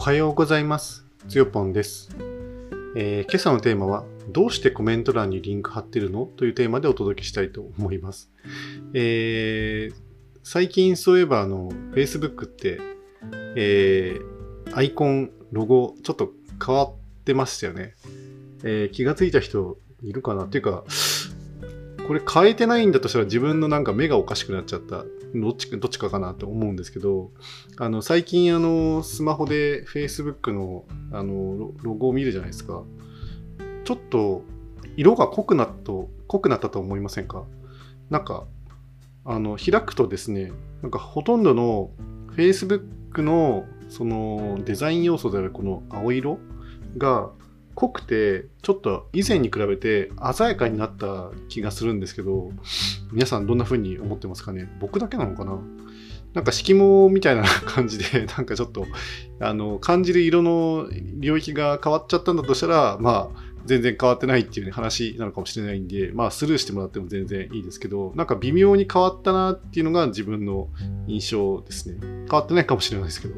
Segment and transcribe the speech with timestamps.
[0.00, 1.04] おはようございます。
[1.28, 2.08] つよぽんです、
[2.96, 6.24] えー今朝のテーマは、どうしてコメント欄にリンク貼ってるの？
[6.24, 8.30] というテーマでお届けしたいと思います。
[8.94, 9.94] えー
[10.42, 12.80] 最近そういえばあの、Facebook って、
[13.56, 16.32] えーアイコン、ロゴ、ちょっと
[16.64, 16.92] 変わっ
[17.26, 17.94] てましたよね。
[18.64, 20.44] えー気がついた人いるかな？
[20.44, 20.82] っていうか、
[22.10, 25.04] これ変えてないんだとしたら自分のなんか目がおかしくなっちゃった。
[25.32, 27.30] どっちか、どっちかかなと思うんですけど、
[27.76, 32.82] あの、最近あの、スマホで Facebook のあの、ロゴを見るじゃないですか。
[33.84, 34.42] ちょっと、
[34.96, 37.44] 色が濃くなったと、濃くなったと思いませんか？
[38.10, 38.44] なんか、
[39.24, 40.50] あの、開くとですね、
[40.82, 41.92] なんかほとんどの
[42.34, 46.40] Facebook のそのデザイン要素であるこの青色
[46.98, 47.30] が
[47.80, 52.50] 濃くて、ちょっと以前に比べて鮮やかになった気がするんですけど、
[53.10, 54.68] 皆さんどんな風に思ってますかね？
[54.80, 55.58] 僕だけなのかな？
[56.34, 58.86] なんか色毛みたいな感じで、 なんかちょっと、
[59.40, 70.68] あの、感じる色の領域が変わっちゃったんだとしたら、まあ、全然変わってないっていう、ね、話なのかもしれないんで、まあ、スルーしてもらっても全然いいですけど、なんか微妙に変わったなっていうのが自分の
[71.06, 71.98] 印象ですね。
[72.00, 73.34] 変わってないかもしれないですけど、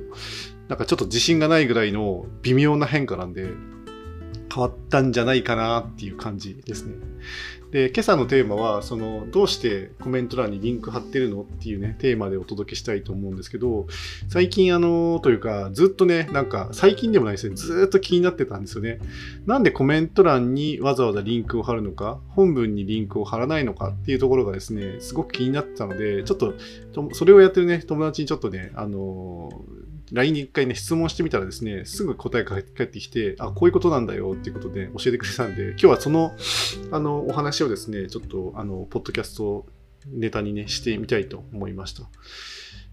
[0.66, 3.48] なんかちょっと自信がないぐらいの微妙な変化なんで、
[4.52, 6.96] 変わったんじゃないかなっていう感じですね。
[7.70, 13.86] で、今朝のテーマは、その、どうしてコメント欄にリンク貼ってるのっていうね、テーマでお届けしたいと思うんですけど、
[14.28, 18.98] 最近あの、というか、ずっとね、なんか、最近でもないですね、ずっと気になってたんですよね。
[19.46, 26.54] なんでコメント欄にわざわざリンクを貼るのか、本文にリンクを貼らないのかっていうところがですね、すごく気になってたので、ちょっ、と
[27.12, 29.48] それをやってるね、友達にちょっとね、あの
[30.12, 36.32] LINE に一回ね、質問してみたらですね、すぐ答えが返ってきて、あ、こういうことなんだよっていうことで教えてくれたんで、今日はその、
[36.90, 39.66] あの、お話をですね、ちょっと、あの、ポッドキャスト
[40.06, 42.04] ネタにね、してみたいと思いました。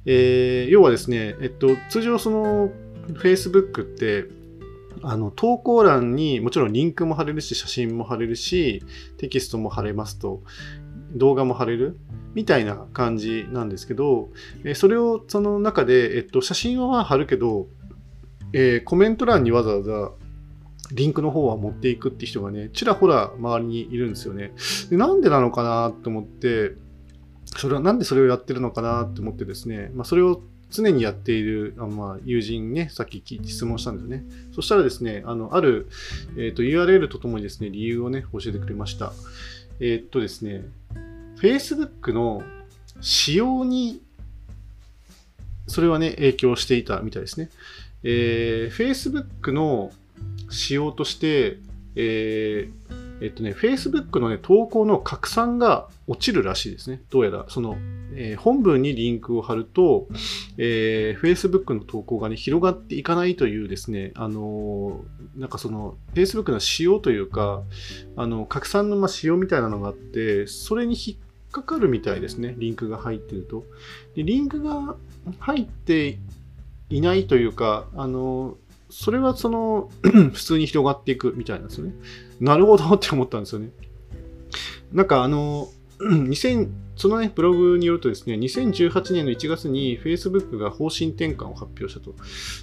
[0.06, 2.72] えー要はですね、えっと、通常その、
[3.16, 4.26] Facebook って、
[5.02, 8.84] あの、投稿欄にもちろんリンクも貼れるし、写真も貼れるし、
[9.18, 10.44] テキストも貼れますと、
[11.12, 11.98] 動画も貼れる？
[12.34, 14.30] みたいな感じなんですけど、
[14.64, 17.68] えそれをその中で、えっと、写真は貼るけど、
[18.54, 20.12] えーコメント欄にわざわざ
[20.92, 24.54] リンクの方は持っていくって人がね、ちらほら周りにいるんですよね。
[24.90, 26.74] でなんでなのかなと思って、
[27.46, 30.42] それはなんでそれをやってるのかなと思ってですね、まあ、それを
[30.72, 34.24] 常にやっているあまあ友人ね、さっき質問したんですよね。
[34.52, 35.90] そしたらですね、あのある、
[36.38, 39.14] えー、と URL とともにですね、理由をね、教えてくれました。
[39.80, 40.66] えーっとですね、
[41.42, 42.44] Facebook の
[43.02, 44.02] 仕様に、
[45.68, 47.50] それはね、影響していたみたいですね。
[48.04, 49.92] えー Facebook の
[50.50, 51.58] 仕様として、
[51.96, 57.02] えーえっとね、Facebook のね、投稿の拡散が落ちるらしいですね。
[57.10, 57.78] どうやら、その、
[58.16, 60.08] えー本文にリンクを貼ると、
[60.58, 67.62] えー Facebook の投稿がね、広がっていかないというですね、あのーなんかその、Facebook の仕様というか、
[68.16, 71.18] あの、拡散のま仕様みたいなのがあって、それに引っ
[71.52, 73.64] かかるみたいですね、リンクが入ってると。
[74.16, 74.96] で、リンクが
[75.40, 76.20] 入って
[76.90, 78.58] いないというか、あの、
[78.90, 81.94] それはその、 普通に広がっていくみたいなんですよね。
[82.40, 83.70] なるほどって思ったんですよね。
[84.92, 92.14] なんかあの、2000そのね、ブログによるとですね、2018年の1月に Facebook が方針転換を発表したと。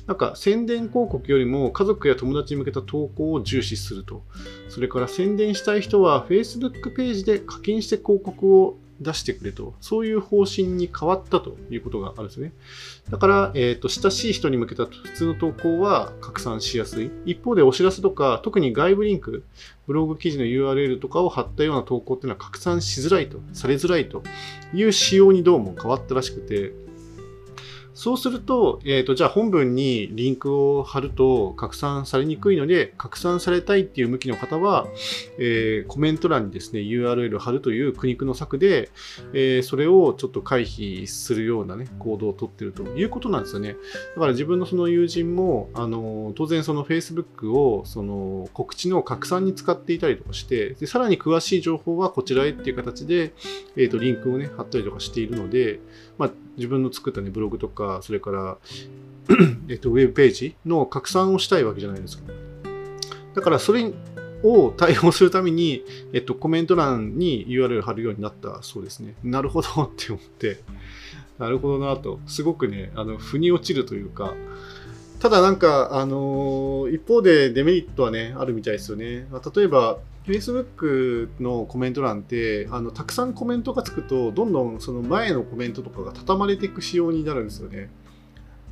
[0.06, 4.24] なんか宣伝広告よりも家族や友達に向けた投稿を重視すると。
[4.68, 9.74] それから宣伝したい人は Facebook ページで課金して広告を出してくれと。
[9.80, 12.52] そういう方針に変わったということがあるんですね。
[13.10, 17.10] だから、えっ、と、親しい人に向けた普通の投稿は拡散しやすい。
[17.24, 19.44] 一方でお知らせとか、特に外部リンク、
[19.86, 24.22] ブログ記事の URL とかを貼ったような投稿っていうのは拡散しづらいと、されづらいと
[24.74, 26.72] いう仕様にどうも変わったらしくて、
[27.96, 34.86] そうすると、えっ、と、じゃあ本文にリンクを貼ると拡散されにくいので、拡散されたいっていう向きの方は、
[35.38, 38.90] えーコメント欄にですね、URL 貼るという苦肉の策で、
[39.32, 43.76] えーそれをちょっと回避するようなね、行動をとってるということなんですよね。
[44.14, 53.32] だから自分のその友人も、あの、当然その Facebook をその告知の拡散に使っていたりとかして、でさらに詳しい情報はこちらへっていう形で、
[53.74, 55.80] えっ、と、リンクをね、貼ったりとかしているので、
[56.18, 58.58] まあ、自分の作ったね、ブログとか、それから、
[59.68, 62.24] えっと、ウェブページの拡散をしたいわけじゃないですか。
[63.34, 63.92] だから、それ
[64.42, 69.14] を対応するために、えっと、コメント欄に URL 貼るようになったそうですね。
[69.22, 70.60] なるほどって思って、
[71.38, 74.34] なるほどなと、すごくね、あの、腑に落ちるというか、
[75.18, 79.26] ただなんか、あのー一方でデメリットはね、あるみたいですよね。
[79.54, 87.88] 例えば、Facebook のコメント欄ってあのたくさんコメントがつくとどんどんその前のコメントとかが畳まれていく仕様になるんですよね。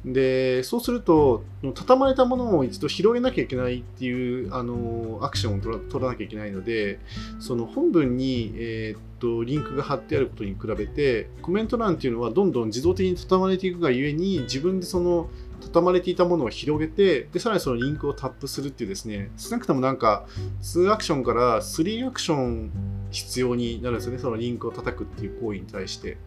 [0.05, 7.01] で、そうすると、畳まれたものを一度広げなきゃいけないっていう、あの、アクションを取ら取らなきゃいけないので、
[7.41, 15.31] その本文に、えー、っと、リンクが貼ってあることに比べて、コメント欄っていうのはどんどん自動的に畳まれていくがゆえに、自分でその、
[15.65, 20.27] 畳まれていたものを広げて、で、さらにそのリンクをタップするっていうですね、少なくともなんか、
[20.63, 22.71] 2アクションから3アクション
[23.11, 26.19] 必要になるんですよね、そのリンクを叩くっていう行為に対して。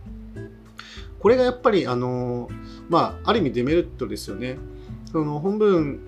[1.19, 2.50] これがやっぱり、あの、
[2.89, 4.57] まあ、ある意味デメリットですよね。
[5.12, 6.00] その本文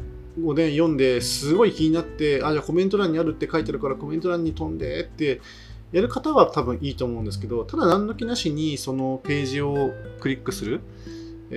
[0.44, 5.42] をね、読んですごい気になって、あ、じゃあコメント欄にあるって書いてあるからコメント欄に飛んでって
[5.92, 10.82] やる方は多分いいと思うんですけど、ただ何の気なしにそのページをクリックする、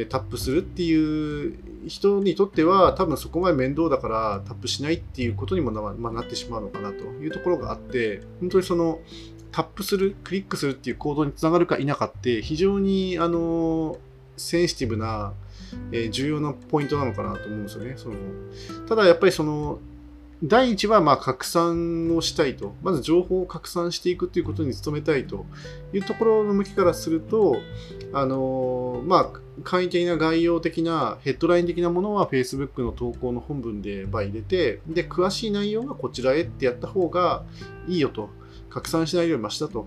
[0.08, 9.00] タップするっていう人にとっては多分そこまで面倒だからタップしないっていうことにもな,、まあ、なってしまうのかなというところがあって、本当にその
[9.50, 13.98] タップする、クリックするっていう行動につながるか否かって非常にあの
[14.38, 15.34] センシティブな、
[15.92, 17.94] えー、重要なポイントなのかなと思うんですよね。
[17.96, 18.16] その
[18.88, 19.78] ただやっぱりその
[20.44, 25.46] 第一はまあ拡散をしたいと、まず情報を拡散していくということに努めたいと。
[25.92, 27.56] いうところの向きからすると、
[28.12, 37.44] あのまあ、簡易的な概要的なヘッドライン的なものは Facebook の投稿の本文で入れて、で、詳しい内容がこちらへってやった方が
[37.86, 38.30] いいよと、
[38.68, 39.86] 拡散しないよりましたと。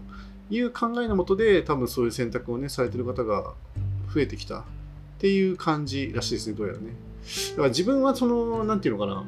[0.51, 3.53] いう考えのもとで、多分そういう選択をね、されてる方が
[4.13, 4.59] 増えてきた。
[4.59, 4.63] っ
[5.17, 6.93] ていう感じらしいですね、どうやらね。
[7.51, 9.25] だから自分はその、なんていうのかな、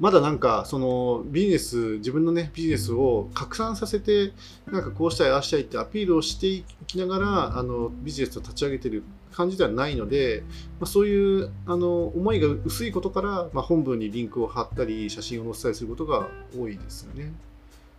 [0.00, 4.32] まだなんかそのビジネス自分のねビジネスを拡散させて
[4.66, 10.42] なんかこうしたいああしたいってアピールをしていきながらあのビジネスを立ち上げてる感じではないので、
[10.80, 17.34] まあ、そういうあの思いが薄いことから、まあ、本文にリンクを貼ったり写真を載せたりすることが多いですよね。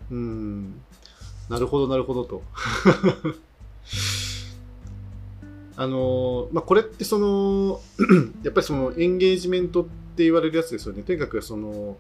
[0.10, 0.82] うん
[1.50, 2.42] なるほどなるほどと。
[5.78, 7.80] あのまあ、これってその
[8.44, 11.04] やっぱりそのエンゲージメントってって言われるやつですよね。
[11.04, 11.98] とにかくその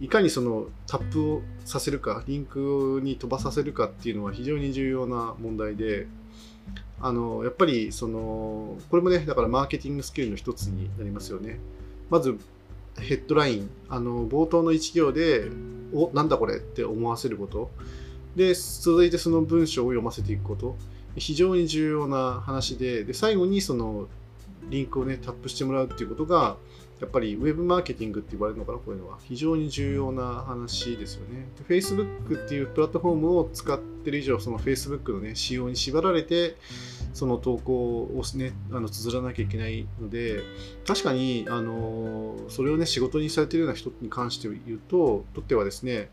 [0.00, 6.06] いかにそのタップをさせるか、リンクに飛ばさせるかっていうのは非常に重要な問題で、
[7.00, 11.58] あのやっぱりそのこれもね、だからマーケティングスキルの一つになりますよね。
[12.10, 12.38] まず
[12.96, 15.50] ヘッドライン、あの冒頭の1行で、
[15.92, 17.70] おなんだこれって思わせること。
[18.36, 20.76] で、続いてその文章を読ませていくこと。
[21.16, 24.06] 非常に重要な話で、で最後にその
[24.68, 26.56] リンクをね、タップしてもらうっていうことが、
[27.00, 29.18] やっぱりウェブマーケティングって言われるのかな、こういうのは。
[29.22, 31.48] 非常に重要な話ですよね。
[31.68, 36.56] Facebook っていうプラットフォームを使ってる以上、その Facebook のね、仕様に縛られて、
[37.18, 40.40] その投稿をね、あの綴らなきゃいけないので、
[40.86, 46.10] 確かに、あの、それをね、仕事にされてるような人に関して言うと、とってはですね、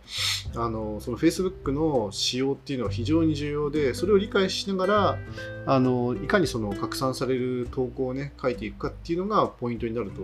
[0.56, 5.20] あの、その Facebook の仕様っていうのは非常に重要で、それを理解しながら、
[5.68, 10.22] あの、いかにその拡散される投稿をね、書いていくかっていうのがポイントになると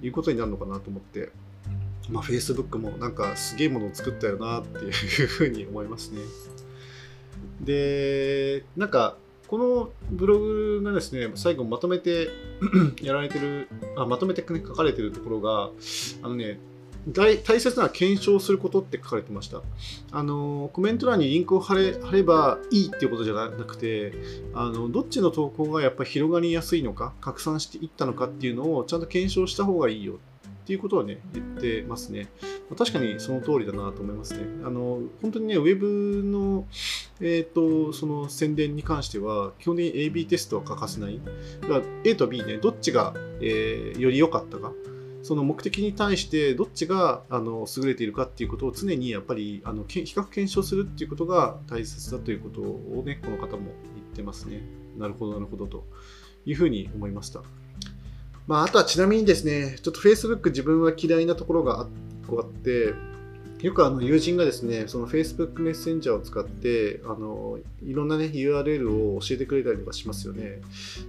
[0.00, 1.32] いうことになるのかなと思って、
[2.08, 6.20] まあ、Facebook もなんかすげえものを作ったよなっていうふうに思いますね。
[7.60, 9.18] で、なんか、
[9.48, 12.28] このブログがですね、最後まとめて
[13.02, 15.70] やられてる、あまとめて、ね、書かれてるところが、
[16.22, 16.58] あのね、
[17.08, 19.62] 大大切な検証することって書かれてました。
[20.10, 24.14] あのコメント欄にリンクを貼れ貼ればいいっていうことじゃなくて
[24.54, 30.18] あの、どっちの投稿がやっぱ広がりやすいのか、拡散していったのかっていうのをちゃんと検証した方がいいよ
[30.64, 32.28] っていうことはね、言ってますね。
[32.74, 34.46] 確かにその通りだなと思いますね。
[34.64, 36.66] あの、本当にね、ウェブの、
[37.20, 41.20] えっ、ー、と、その宣伝に関しては、基本的に AB テストは欠かせない。
[41.60, 44.72] だから A と B ね、どっちが、えー、より良かったか。
[45.22, 54.62] その目的に対してどっちがあの優れているかっていうことを常にやっぱりあの比較検証するっていうことが大切だということをね、この方も言ってますね。
[54.98, 55.86] なるほど、なるほどと
[56.44, 57.42] いうふうに思いました。
[58.46, 61.88] まあ、あとはちなみにですね、ちょっと Facebook 自分は嫌いなところがあっ
[62.50, 62.94] て、
[63.62, 70.60] よくあの友人がですね、その Facebook メッセンジャーを使って、あのいろんな、ね、URL を教えてくれたりとかしますよね。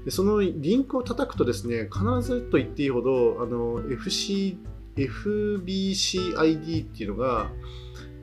[0.05, 4.57] でそのリンクを叩くとですね、必ずと言っていいほど、あの FC
[4.95, 7.49] FBCID っていうのが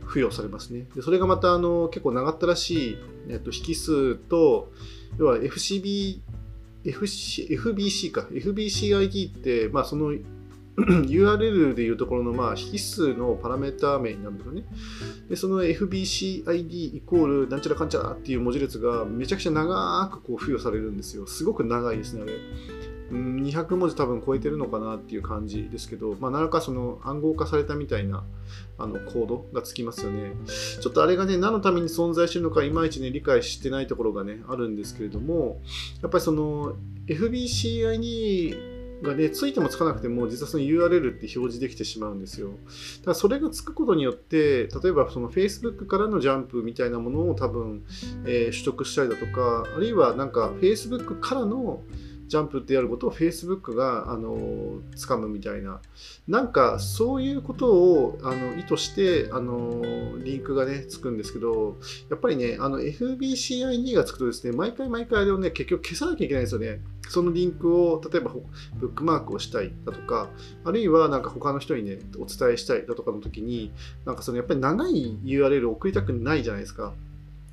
[0.09, 0.87] 付与されますね。
[0.95, 4.73] でそれがまたあの結構長ったらしい、えっと、引数と、
[5.19, 6.21] 要は FCB
[6.85, 8.23] FC FBC か。
[8.31, 10.13] FBCID って、まあ、その
[10.77, 14.65] URL でいうところのまあ引数のパラメータ名になるんですよね。
[15.29, 21.27] で、その FBCID イコールなんちゃらかんちゃらっていう文字列がめちゃくちゃ長くこう付与されるんですよ。
[21.27, 22.33] すごく長いですね、あれ。
[23.13, 28.25] 200文字多分超えてるのかなっていう感じですけど、まあ、何らかその暗号化されたみたいな
[28.79, 30.33] あのコードがつきますよね。
[30.81, 35.61] ちょっとあれがね、何のために存在してるのかいまいちね、理解してないところがね、あるんですけれども、
[36.01, 36.75] やっぱりその
[37.07, 42.51] FBCI にがね、ついてもつかなくても、実はその URL って表示できてしまうんですよ。
[43.05, 47.85] だそれがつくことによって、例えばその Facebook からのジャンプみたいなものを多分、
[48.25, 51.83] えー、取得したりだとか、あるいはなんか Facebook からの
[52.33, 54.39] ジャンプってやることを Facebook があの
[54.97, 55.83] 掴むみたいな。
[56.27, 59.83] なんかそういうことをあの意図してあの
[60.25, 61.77] リンクがねつくんですけど
[62.09, 66.81] やっぱりねあの FBCID がつくとですね毎回毎回あれをね結局消さなきゃいけないんですよね。
[67.11, 68.33] そのリンクを例えば
[68.77, 70.31] ブックマークをしたいだとか
[70.65, 73.73] あるいはなんか他の人にねお伝えしたいだとかの時に
[74.07, 76.95] なんかそのやっぱり長い URL を送りたくないじゃないですか。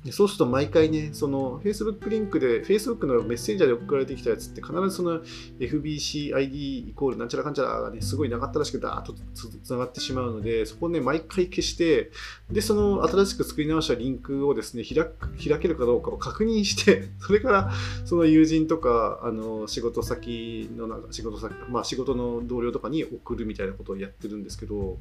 [0.08, 5.20] そうすると毎回ね、その Facebook リンクで、Facebook のメッセンジャーで送られてきたやつって必ずその
[5.58, 9.14] FBCID イコールなんちゃらかんちゃらがね、すごいなかったらしくダーッと
[9.62, 12.12] つながってしまうので、そこをね、毎回消して、
[12.50, 15.06] で、その新しく作り直したリンクをですね、開
[15.50, 17.72] 開けるかどうかを確認して、 それから
[18.06, 24.98] その友人とか、あの仕事先の、なんか仕事先、まあ仕事の同僚とかに送るみたいなことをやってるんですけど、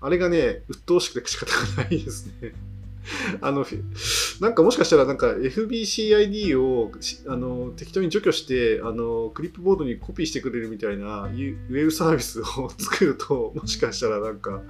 [0.00, 2.54] あれがね、鬱陶しくて仕方がないですね。
[3.40, 3.64] あの、
[4.40, 6.90] なんかもしかしたらなんか FBCID を
[7.28, 14.62] あの適当に除去してあのクリップボードにコピーしてくれるみたいなウェブサービスを作ると もしかしたらなんか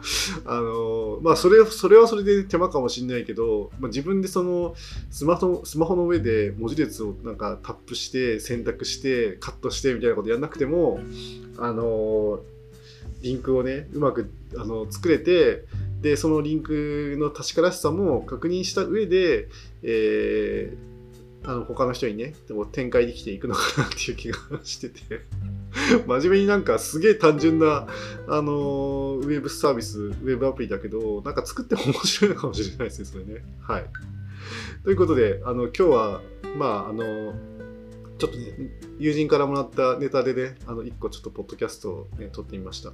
[0.44, 4.74] あのまあそれそれはそれで手間かもしれないけど、まあ、自分でその
[5.10, 11.00] スマホスマホの上で文字列をなんかタップして選択してカットしてみたいなことやんなくても
[11.58, 12.40] あの
[13.22, 15.64] リンクをねうまくあの作れて
[16.02, 19.48] でそのリンクの確からしさも確認した上で、
[19.82, 25.00] えー、あの他の人にねでも展開できていくのかなっていう気がしてて。
[26.06, 27.86] 真面目になんかすげえ単純な、
[28.28, 33.42] あのウェブサービスウェブアプリだけどなんか作っても面白いのかもしれないですねそれね。
[33.60, 33.86] はい。
[34.84, 36.20] ということであの今日は
[36.58, 37.32] まああの
[38.18, 38.52] ちょっとね
[38.98, 42.92] 友人からもらったネタでねあの1個ちょっとポッドキャストを、ね、撮ってみました。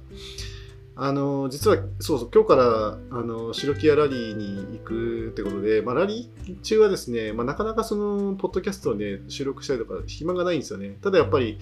[1.01, 11.57] あの実はそうそう今日からあの白木屋ラリーに行くってことで、まあ、ラリー中はですね、まあ、なかなかそのポッドキャストをね収録したりとか暇がないんですよねただやっぱり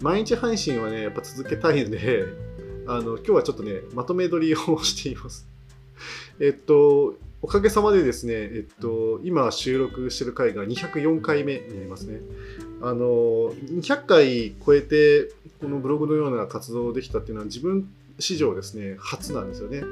[0.00, 2.24] 毎日配信はねやっぱ続けたいので
[2.88, 5.46] あの今日はちょっとねまとめ撮りをしています
[6.40, 12.20] えっとおかげさまでですね、えっと、今収録してる回が204回目になりますね。
[12.82, 17.88] あの、200回超えて、このブログのような活動できたっていうのは自分
[18.20, 19.82] 史上ですね、初なんですよね。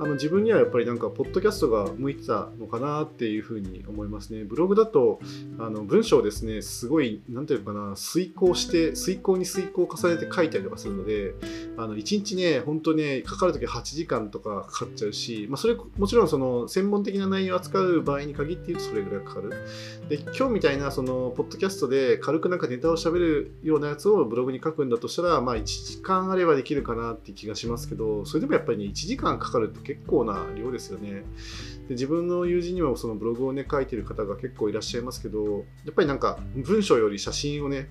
[0.00, 4.44] あの自分にはやっぱりなんか、ポッドキャストが向いてたのかなっていうふうに思いますね。
[4.44, 5.20] ブログだと、
[5.58, 11.34] あの文章をですね、すごい、なんていうのかな、遂行して、遂行に遂行を重ねて書いたりとかするので、
[11.76, 19.50] あの1日ね、本当ね、かかるとき8時間とかかかっちゃうし、まあ、それ、もちろんその専門的な内容を扱う場合に限って言うとそれぐらいかかる。
[20.08, 31.24] で、今日みたいな、その、ポッドキャストで軽くなんかネタを喋るようなやつをブログに書くんだとしたら、まあ1時間あればできるかなって気がしますますけど、それでもやっぱりね、1時間かかるって結構な量ですよね。
[31.88, 37.88] で自分の友人にもそのブログをね、書いてる方が結構いらっしゃいますけど、やっぱりなんか文章より写真をね、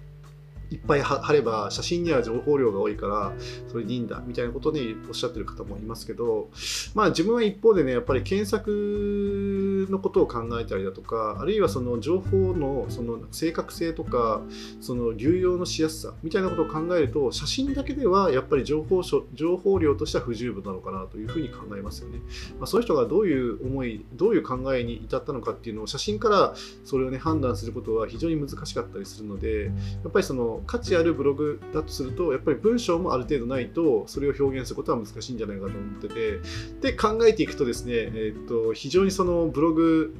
[0.71, 3.33] いっぱい貼れば写真には情報量が多いから
[3.67, 6.49] それでいいんだみたいなことにおっしゃってる方もいますけど
[6.93, 14.41] まあ自分は一方でねやっぱり検索のことを考えたりだとかあるいはその情報のその正確性とか
[14.81, 19.01] その流用のしやすさみたいなことを考えると写真だけではやっぱり情報
[19.33, 22.19] 情報量としては不十分なのかなというふうに考えますよね、
[22.57, 26.53] まあ、そういう人がどういう思いどういう考えに至ったのかっていうのを写真から
[26.83, 29.71] それをね判断することは非常に難しかったりするのでや
[30.07, 36.39] っぱりその価値あるブログだとするとやっぱり文章もある程度ないとそれを表現することは難しいんじゃないかと思ってて。
[36.81, 40.15] で考えていくとですね、えー、っと非常にそのブログ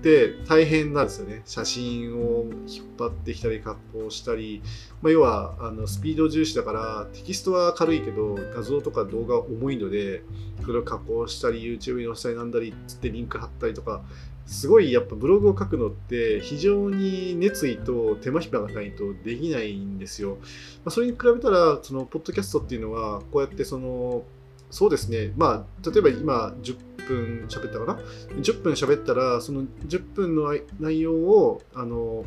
[0.00, 1.42] って大変なんですよね。
[1.44, 4.62] 写真を引っ張ってきたり加工したり、
[5.02, 10.22] まあ、要はあのスピード重視だからテキストは軽いけど画像とか動画は重いので
[10.64, 14.02] それを加工したり YouTube に載せたりなんだりつってリンク貼ったりとか
[14.50, 20.38] すごいやっぱブログを書くのって非常に熱意と手間暇がないとできないんですよ。
[20.84, 24.24] まあ、それに比べたら、そのポッドキャストっていうのは、こうやってその、
[24.68, 26.76] そうですね、まあ、例えば今10
[27.06, 28.00] 分喋ったかな
[28.40, 32.24] ?10 分喋ったら、その10分の内容を、あの、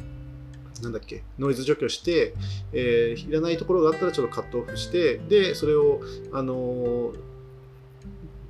[0.82, 2.34] なんだっけ、ノイズ除去して、
[2.72, 6.00] えー、いらないところがあったらちょっとカットオフして、で、それを、
[6.32, 7.12] あの、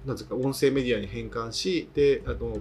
[0.06, 2.60] なんですか、音声メディアに変換し、で、あの、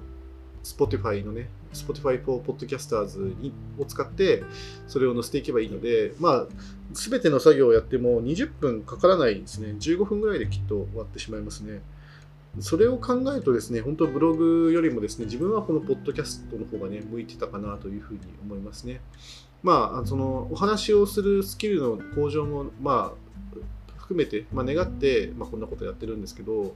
[0.62, 4.44] Spotify のね、Spotify for Podcasters にを使って、
[4.86, 6.46] それを載せていけばいいので、まあ、
[6.94, 9.74] すべての作業をやっても20分かからないですね。
[9.78, 11.80] 15分ぐらいできっと終わってしまいますね。
[12.60, 19.00] それを考えるとですね、本当ブログよりもですね、自分はこのポッドキャストの方がね、向いてたかなというふうに思いますね。
[19.62, 23.58] まあ、そのお話をするスキルの向上も、まあ、
[24.12, 26.74] 含めて、まあ、願って、まあ、こんなことやってるんですけど、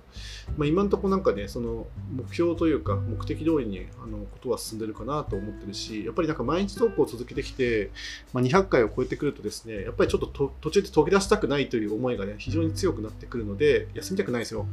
[0.56, 7.90] まあ、今のところなんかね、その目標というか、目的通りにあのことは進んでるかなと思ってるし、やっぱりなんか毎日投稿を続けてきて、
[8.32, 14.66] まあ、200回を超えてくるとですね、やっぱりちょっと途中で途切らしたくないという思いがね、非常に強くなってくるので、休みたくないですよ。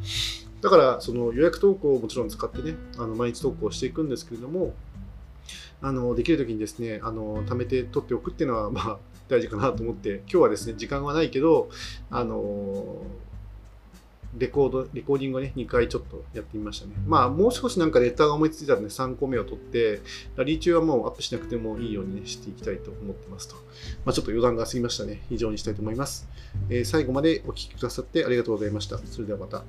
[0.62, 4.74] だから、その予約投稿をもちろん使ってね、あの毎日投稿していくんですけれども、
[5.84, 11.70] あのできる時にですね、あの貯めて取っておくっていうのは、 まあ、大事かなと思って、今日はですね、時間はないけど、
[12.10, 13.04] あの
[14.38, 16.94] レコード、レコーディングをね、2回ちょっとやってみましたね。
[17.06, 20.02] まあ、もう少しなんかレターが思いついたらね、3個目を取って、
[20.38, 23.56] ラリー中はもうアップしなくてもいいようにね、していきたいと思ってますと。
[24.06, 25.22] まあ、ちょっと余談が過ぎましたね。
[25.30, 26.28] 以上にしたいと思います。
[26.70, 28.98] えー、最後までお聴きくださってありがとうございました。
[29.06, 29.66] それではまた。